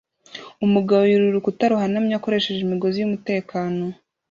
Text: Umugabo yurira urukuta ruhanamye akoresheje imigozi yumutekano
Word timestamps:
Umugabo 0.65 1.01
yurira 1.05 1.31
urukuta 1.33 1.71
ruhanamye 1.71 2.13
akoresheje 2.15 2.59
imigozi 2.63 2.97
yumutekano 2.99 3.85